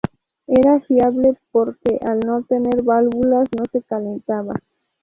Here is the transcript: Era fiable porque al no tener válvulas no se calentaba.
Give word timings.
Era 0.47 0.79
fiable 0.79 1.37
porque 1.51 1.99
al 2.03 2.21
no 2.21 2.41
tener 2.41 2.81
válvulas 2.81 3.47
no 3.55 3.65
se 3.71 3.83
calentaba. 3.83 4.55